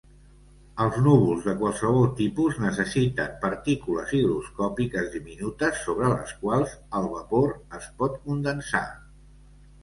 [0.83, 7.87] Els núvols de qualsevol tipus necessiten partícules higroscòpiques diminutes sobre les quals el vapor es
[8.01, 8.85] pot condensar.